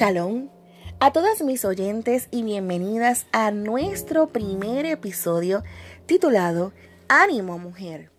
Shalom 0.00 0.48
a 0.98 1.12
todas 1.12 1.42
mis 1.42 1.66
oyentes 1.66 2.28
y 2.30 2.42
bienvenidas 2.42 3.26
a 3.32 3.50
nuestro 3.50 4.28
primer 4.28 4.86
episodio 4.86 5.62
titulado 6.06 6.72
Ánimo 7.08 7.58
Mujer. 7.58 8.10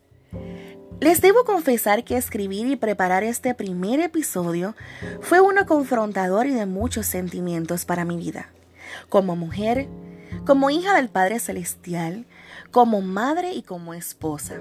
Les 1.00 1.22
debo 1.22 1.44
confesar 1.44 2.04
que 2.04 2.18
escribir 2.18 2.68
y 2.68 2.76
preparar 2.76 3.24
este 3.24 3.56
primer 3.56 4.00
episodio 4.00 4.76
fue 5.22 5.42
uno 5.42 5.66
confrontador 5.66 6.46
y 6.46 6.52
de 6.52 6.68
muchos 6.68 7.08
sentimientos 7.08 7.84
para 7.84 8.06
mi 8.06 8.16
vida. 8.16 8.52
Como 9.10 9.36
mujer, 9.36 9.88
como 10.46 10.70
hija 10.70 10.94
del 10.94 11.10
Padre 11.10 11.40
Celestial, 11.40 12.28
como 12.70 13.02
madre 13.02 13.54
y 13.54 13.64
como 13.64 13.96
esposa. 13.96 14.60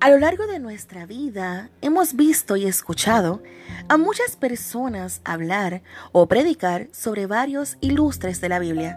A 0.00 0.10
lo 0.10 0.18
largo 0.20 0.46
de 0.46 0.60
nuestra 0.60 1.06
vida 1.06 1.70
hemos 1.80 2.14
visto 2.14 2.54
y 2.54 2.66
escuchado 2.66 3.42
a 3.88 3.96
muchas 3.96 4.36
personas 4.36 5.20
hablar 5.24 5.82
o 6.12 6.26
predicar 6.28 6.86
sobre 6.92 7.26
varios 7.26 7.78
ilustres 7.80 8.40
de 8.40 8.48
la 8.48 8.60
Biblia 8.60 8.96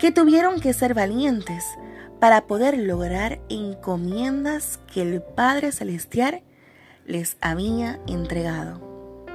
que 0.00 0.12
tuvieron 0.12 0.58
que 0.60 0.72
ser 0.72 0.94
valientes 0.94 1.62
para 2.20 2.46
poder 2.46 2.78
lograr 2.78 3.38
encomiendas 3.50 4.80
que 4.90 5.02
el 5.02 5.20
Padre 5.20 5.72
Celestial 5.72 6.42
les 7.04 7.36
había 7.42 8.00
entregado. 8.06 9.26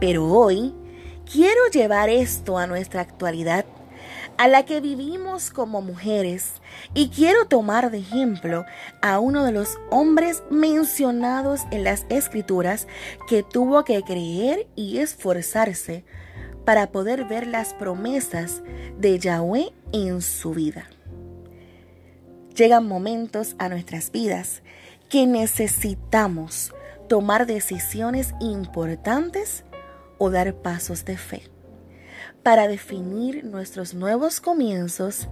Pero 0.00 0.26
hoy 0.26 0.74
quiero 1.30 1.60
llevar 1.72 2.08
esto 2.08 2.58
a 2.58 2.66
nuestra 2.66 3.00
actualidad 3.00 3.64
a 4.38 4.48
la 4.48 4.64
que 4.64 4.80
vivimos 4.80 5.50
como 5.50 5.80
mujeres 5.80 6.54
y 6.94 7.08
quiero 7.08 7.46
tomar 7.46 7.90
de 7.90 7.98
ejemplo 7.98 8.64
a 9.02 9.18
uno 9.18 9.44
de 9.44 9.52
los 9.52 9.78
hombres 9.90 10.42
mencionados 10.50 11.62
en 11.70 11.84
las 11.84 12.06
escrituras 12.08 12.86
que 13.28 13.42
tuvo 13.42 13.84
que 13.84 14.02
creer 14.02 14.66
y 14.76 14.98
esforzarse 14.98 16.04
para 16.64 16.90
poder 16.90 17.24
ver 17.24 17.46
las 17.46 17.74
promesas 17.74 18.62
de 18.98 19.18
Yahweh 19.18 19.72
en 19.92 20.20
su 20.20 20.52
vida. 20.52 20.88
Llegan 22.54 22.86
momentos 22.86 23.54
a 23.58 23.68
nuestras 23.68 24.10
vidas 24.10 24.62
que 25.08 25.26
necesitamos 25.26 26.74
tomar 27.08 27.46
decisiones 27.46 28.34
importantes 28.40 29.64
o 30.18 30.30
dar 30.30 30.54
pasos 30.54 31.04
de 31.04 31.16
fe 31.16 31.55
para 32.46 32.68
definir 32.68 33.44
nuestros 33.44 33.92
nuevos 33.92 34.40
comienzos 34.40 35.26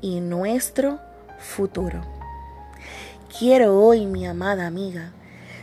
y 0.00 0.20
nuestro 0.20 1.00
futuro. 1.40 2.00
Quiero 3.36 3.76
hoy, 3.76 4.06
mi 4.06 4.24
amada 4.24 4.68
amiga, 4.68 5.10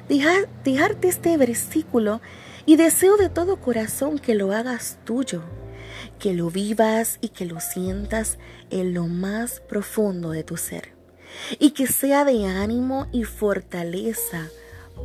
dejarte 0.10 1.08
este 1.08 1.38
versículo 1.38 2.20
y 2.66 2.76
deseo 2.76 3.16
de 3.16 3.30
todo 3.30 3.62
corazón 3.62 4.20
que 4.20 4.36
lo 4.36 4.52
hagas 4.52 4.98
tuyo, 5.06 5.44
que 6.20 6.34
lo 6.34 6.50
vivas 6.50 7.20
y 7.22 7.30
que 7.30 7.46
lo 7.46 7.62
sientas 7.62 8.38
en 8.70 8.94
lo 8.94 9.08
más 9.08 9.62
profundo 9.62 10.32
de 10.32 10.44
tu 10.44 10.58
ser 10.58 10.90
y 11.58 11.72
que 11.72 11.88
sea 11.88 12.26
de 12.26 12.48
ánimo 12.48 13.08
y 13.14 13.24
fortaleza 13.24 14.50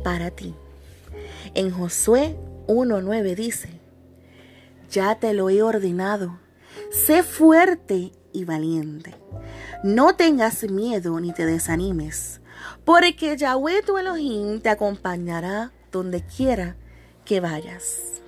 para 0.03 0.31
ti. 0.31 0.53
En 1.53 1.71
Josué 1.71 2.35
1.9 2.67 3.35
dice, 3.35 3.82
ya 4.93 5.15
te 5.15 5.33
lo 5.33 5.49
he 5.49 5.63
ordenado. 5.63 6.39
Sé 6.91 7.23
fuerte 7.23 8.11
y 8.31 8.45
valiente. 8.45 9.15
No 9.83 10.15
tengas 10.15 10.63
miedo 10.63 11.19
ni 11.19 11.33
te 11.33 11.45
desanimes, 11.45 12.41
porque 12.85 13.35
Yahweh 13.35 13.81
tu 13.81 13.97
Elohim 13.97 14.61
te 14.61 14.69
acompañará 14.69 15.71
donde 15.91 16.21
quiera 16.21 16.75
que 17.25 17.39
vayas. 17.39 18.21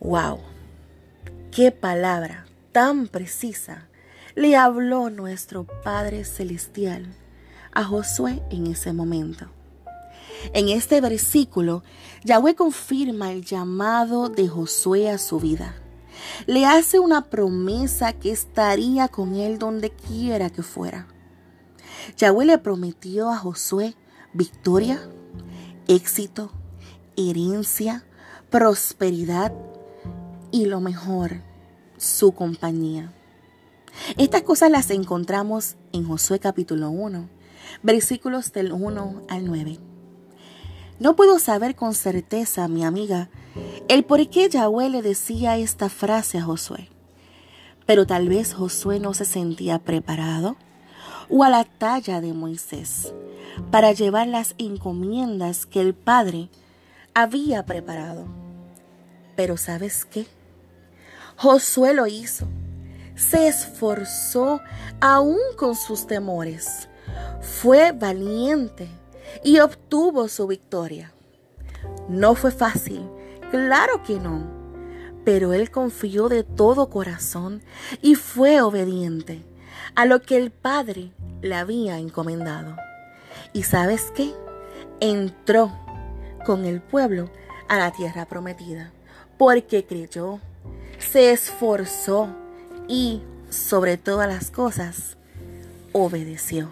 ¡Wow! 0.00 0.40
¡Qué 1.52 1.70
palabra 1.70 2.46
tan 2.72 3.06
precisa 3.06 3.88
le 4.34 4.56
habló 4.56 5.08
nuestro 5.08 5.64
Padre 5.64 6.24
Celestial 6.24 7.06
a 7.72 7.84
Josué 7.84 8.42
en 8.50 8.66
ese 8.66 8.92
momento! 8.92 9.50
En 10.52 10.68
este 10.68 11.00
versículo, 11.00 11.82
Yahweh 12.24 12.54
confirma 12.54 13.32
el 13.32 13.44
llamado 13.44 14.28
de 14.28 14.48
Josué 14.48 15.10
a 15.10 15.18
su 15.18 15.40
vida. 15.40 15.76
Le 16.46 16.64
hace 16.64 16.98
una 16.98 17.24
promesa 17.24 18.12
que 18.12 18.30
estaría 18.30 19.08
con 19.08 19.34
él 19.34 19.58
donde 19.58 19.90
quiera 19.90 20.50
que 20.50 20.62
fuera. 20.62 21.06
Yahweh 22.16 22.46
le 22.46 22.58
prometió 22.58 23.30
a 23.30 23.36
Josué 23.36 23.94
victoria, 24.32 25.00
éxito, 25.88 26.52
herencia, 27.16 28.04
prosperidad 28.50 29.52
y 30.50 30.66
lo 30.66 30.80
mejor, 30.80 31.42
su 31.96 32.32
compañía. 32.32 33.12
Estas 34.16 34.42
cosas 34.42 34.70
las 34.70 34.90
encontramos 34.90 35.76
en 35.92 36.06
Josué 36.06 36.38
capítulo 36.38 36.90
1, 36.90 37.28
versículos 37.82 38.52
del 38.52 38.72
1 38.72 39.22
al 39.28 39.44
9. 39.46 39.95
No 40.98 41.14
puedo 41.14 41.38
saber 41.38 41.74
con 41.74 41.94
certeza, 41.94 42.68
mi 42.68 42.84
amiga, 42.84 43.28
el 43.88 44.04
por 44.04 44.26
qué 44.30 44.48
Yahweh 44.48 44.88
le 44.88 45.02
decía 45.02 45.58
esta 45.58 45.90
frase 45.90 46.38
a 46.38 46.42
Josué. 46.42 46.88
Pero 47.84 48.06
tal 48.06 48.28
vez 48.28 48.54
Josué 48.54 48.98
no 48.98 49.12
se 49.12 49.26
sentía 49.26 49.78
preparado 49.78 50.56
o 51.28 51.44
a 51.44 51.50
la 51.50 51.64
talla 51.64 52.20
de 52.20 52.32
Moisés 52.32 53.12
para 53.70 53.92
llevar 53.92 54.26
las 54.26 54.54
encomiendas 54.58 55.66
que 55.66 55.80
el 55.80 55.94
Padre 55.94 56.48
había 57.14 57.66
preparado. 57.66 58.26
Pero 59.36 59.58
¿sabes 59.58 60.06
qué? 60.06 60.26
Josué 61.36 61.92
lo 61.92 62.06
hizo. 62.06 62.46
Se 63.14 63.48
esforzó 63.48 64.60
aún 65.00 65.38
con 65.58 65.74
sus 65.74 66.06
temores. 66.06 66.88
Fue 67.40 67.92
valiente 67.92 68.88
y 69.44 69.58
obtuvo 69.60 70.28
su 70.28 70.46
victoria. 70.46 71.12
No 72.08 72.34
fue 72.34 72.50
fácil, 72.50 73.08
claro 73.50 74.02
que 74.02 74.18
no, 74.18 74.44
pero 75.24 75.52
él 75.52 75.70
confió 75.70 76.28
de 76.28 76.44
todo 76.44 76.90
corazón 76.90 77.62
y 78.02 78.14
fue 78.14 78.60
obediente 78.60 79.42
a 79.94 80.04
lo 80.06 80.22
que 80.22 80.36
el 80.36 80.50
Padre 80.50 81.12
le 81.42 81.54
había 81.54 81.98
encomendado. 81.98 82.76
¿Y 83.52 83.64
sabes 83.64 84.12
qué? 84.14 84.32
Entró 85.00 85.72
con 86.44 86.64
el 86.64 86.80
pueblo 86.80 87.30
a 87.68 87.76
la 87.76 87.90
tierra 87.90 88.26
prometida, 88.26 88.92
porque 89.36 89.84
creyó, 89.84 90.40
se 90.98 91.32
esforzó 91.32 92.28
y, 92.88 93.22
sobre 93.50 93.96
todas 93.96 94.28
las 94.28 94.50
cosas, 94.50 95.16
obedeció. 95.92 96.68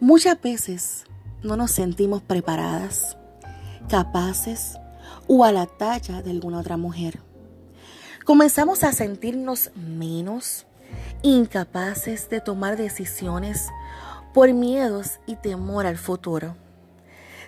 Muchas 0.00 0.40
veces 0.40 1.06
no 1.42 1.56
nos 1.56 1.72
sentimos 1.72 2.22
preparadas, 2.22 3.16
capaces 3.88 4.78
o 5.26 5.44
a 5.44 5.50
la 5.50 5.66
talla 5.66 6.22
de 6.22 6.30
alguna 6.30 6.60
otra 6.60 6.76
mujer. 6.76 7.18
Comenzamos 8.24 8.84
a 8.84 8.92
sentirnos 8.92 9.72
menos, 9.74 10.66
incapaces 11.22 12.30
de 12.30 12.40
tomar 12.40 12.76
decisiones 12.76 13.70
por 14.32 14.52
miedos 14.52 15.18
y 15.26 15.34
temor 15.34 15.84
al 15.84 15.98
futuro. 15.98 16.54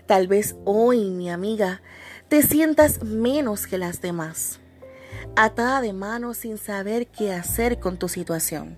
Tal 0.06 0.26
vez 0.26 0.56
hoy, 0.64 1.08
mi 1.10 1.30
amiga, 1.30 1.82
te 2.26 2.42
sientas 2.42 3.04
menos 3.04 3.68
que 3.68 3.78
las 3.78 4.00
demás, 4.00 4.58
atada 5.36 5.80
de 5.80 5.92
manos 5.92 6.38
sin 6.38 6.58
saber 6.58 7.06
qué 7.06 7.32
hacer 7.32 7.78
con 7.78 7.96
tu 7.96 8.08
situación. 8.08 8.76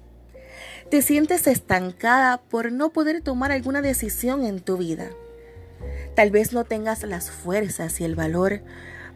Te 0.93 1.01
sientes 1.01 1.47
estancada 1.47 2.43
por 2.43 2.71
no 2.71 2.91
poder 2.91 3.23
tomar 3.23 3.51
alguna 3.51 3.81
decisión 3.81 4.45
en 4.45 4.61
tu 4.61 4.77
vida. 4.77 5.09
Tal 6.15 6.31
vez 6.31 6.53
no 6.53 6.65
tengas 6.65 7.03
las 7.05 7.31
fuerzas 7.31 7.99
y 7.99 8.05
el 8.05 8.15
valor 8.15 8.61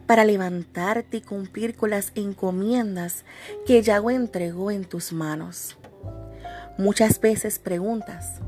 para 0.06 0.24
levantarte 0.24 1.18
y 1.18 1.20
cumplir 1.20 1.76
con 1.76 1.90
las 1.90 2.12
encomiendas 2.14 3.26
que 3.66 3.82
Yahweh 3.82 4.14
entregó 4.14 4.70
en 4.70 4.86
tus 4.86 5.12
manos. 5.12 5.76
Muchas 6.78 7.20
veces 7.20 7.58
preguntas 7.58 8.40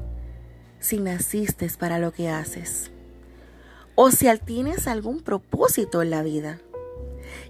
si 0.81 0.99
naciste 0.99 1.69
para 1.79 1.99
lo 1.99 2.15
que 2.15 2.31
haces 2.31 2.91
o 3.95 4.11
si 4.11 4.27
tienes 4.39 4.87
algún 4.87 5.21
propósito 5.21 6.01
en 6.01 6.09
la 6.09 6.23
vida. 6.23 6.61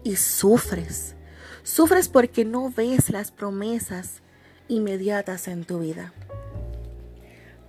Y 0.03 0.17
sufres, 0.17 1.15
sufres 1.63 2.09
porque 2.09 2.45
no 2.45 2.69
ves 2.69 3.11
las 3.11 3.31
promesas 3.31 4.23
inmediatas 4.69 5.49
en 5.49 5.65
tu 5.65 5.81
vida. 5.81 6.13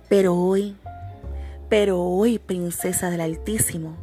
Pero 0.08 0.34
hoy, 0.34 0.76
pero 1.68 2.02
hoy, 2.02 2.38
princesa 2.38 3.10
del 3.10 3.20
Altísimo, 3.20 3.96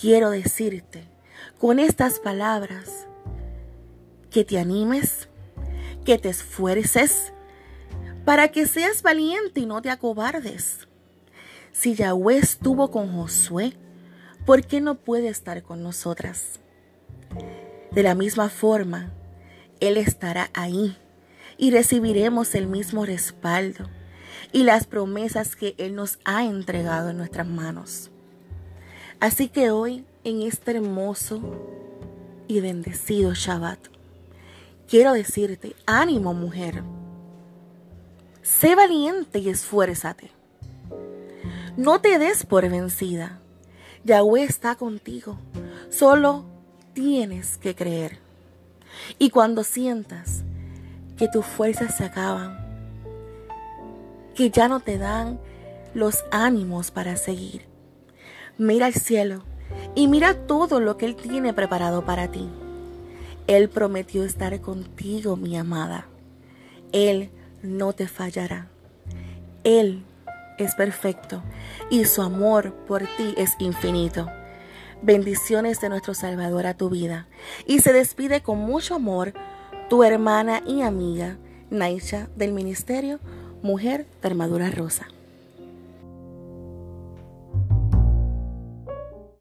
quiero 0.00 0.30
decirte 0.30 1.04
con 1.58 1.78
estas 1.78 2.20
palabras 2.20 3.06
que 4.30 4.44
te 4.44 4.58
animes, 4.58 5.28
que 6.04 6.18
te 6.18 6.30
esfuerces, 6.30 7.32
para 8.24 8.48
que 8.48 8.66
seas 8.66 9.02
valiente 9.02 9.60
y 9.60 9.66
no 9.66 9.82
te 9.82 9.90
acobardes. 9.90 10.88
Si 11.72 11.94
Yahweh 11.94 12.38
estuvo 12.38 12.90
con 12.90 13.12
Josué, 13.14 13.74
¿por 14.46 14.66
qué 14.66 14.80
no 14.80 14.94
puede 14.94 15.28
estar 15.28 15.62
con 15.62 15.82
nosotras? 15.82 16.60
De 17.92 18.02
la 18.02 18.14
misma 18.14 18.48
forma, 18.48 19.12
Él 19.80 19.96
estará 19.96 20.50
ahí 20.54 20.96
y 21.56 21.70
recibiremos 21.70 22.54
el 22.54 22.66
mismo 22.66 23.04
respaldo 23.06 23.88
y 24.52 24.62
las 24.62 24.86
promesas 24.86 25.56
que 25.56 25.74
Él 25.78 25.94
nos 25.94 26.18
ha 26.24 26.44
entregado 26.44 27.10
en 27.10 27.18
nuestras 27.18 27.46
manos. 27.46 28.10
Así 29.20 29.48
que 29.48 29.70
hoy, 29.70 30.04
en 30.22 30.42
este 30.42 30.72
hermoso 30.72 31.40
y 32.46 32.60
bendecido 32.60 33.34
Shabbat, 33.34 33.78
quiero 34.88 35.12
decirte, 35.12 35.74
ánimo 35.86 36.34
mujer, 36.34 36.82
sé 38.42 38.74
valiente 38.74 39.38
y 39.38 39.48
esfuérzate. 39.48 40.30
No 41.76 42.00
te 42.00 42.18
des 42.18 42.46
por 42.46 42.68
vencida. 42.68 43.40
Yahweh 44.04 44.44
está 44.44 44.76
contigo. 44.76 45.38
Solo 45.90 46.44
tienes 46.92 47.58
que 47.58 47.74
creer. 47.74 48.18
Y 49.18 49.30
cuando 49.30 49.64
sientas 49.64 50.43
que 51.16 51.28
tus 51.28 51.44
fuerzas 51.44 51.96
se 51.96 52.04
acaban, 52.04 52.58
que 54.34 54.50
ya 54.50 54.68
no 54.68 54.80
te 54.80 54.98
dan 54.98 55.38
los 55.94 56.24
ánimos 56.30 56.90
para 56.90 57.16
seguir, 57.16 57.66
mira 58.58 58.86
al 58.86 58.94
cielo 58.94 59.42
y 59.94 60.08
mira 60.08 60.34
todo 60.46 60.80
lo 60.80 60.96
que 60.96 61.06
Él 61.06 61.16
tiene 61.16 61.52
preparado 61.52 62.04
para 62.04 62.28
ti. 62.28 62.48
Él 63.46 63.68
prometió 63.68 64.24
estar 64.24 64.58
contigo, 64.60 65.36
mi 65.36 65.56
amada. 65.56 66.06
Él 66.92 67.30
no 67.62 67.92
te 67.92 68.08
fallará. 68.08 68.68
Él 69.64 70.02
es 70.58 70.74
perfecto 70.74 71.42
y 71.90 72.04
su 72.04 72.22
amor 72.22 72.72
por 72.86 73.02
ti 73.02 73.34
es 73.36 73.52
infinito. 73.58 74.30
Bendiciones 75.02 75.80
de 75.80 75.90
nuestro 75.90 76.14
Salvador 76.14 76.66
a 76.66 76.74
tu 76.74 76.88
vida. 76.88 77.26
Y 77.66 77.80
se 77.80 77.92
despide 77.92 78.42
con 78.42 78.58
mucho 78.58 78.94
amor 78.94 79.34
tu 79.88 80.02
hermana 80.02 80.62
y 80.66 80.82
amiga 80.82 81.36
Naisha 81.70 82.28
del 82.36 82.52
Ministerio 82.52 83.20
Mujer 83.62 84.06
de 84.22 84.28
Armadura 84.28 84.70
Rosa. 84.70 85.06